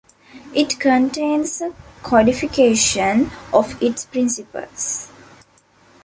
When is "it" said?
0.55-0.79